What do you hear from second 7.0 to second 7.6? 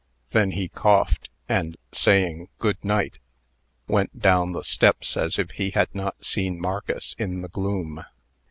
in the